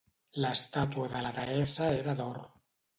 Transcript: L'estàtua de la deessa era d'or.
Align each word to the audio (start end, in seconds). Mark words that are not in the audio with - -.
L'estàtua 0.45 1.11
de 1.13 1.23
la 1.27 1.31
deessa 1.37 1.95
era 2.03 2.21
d'or. 2.23 2.45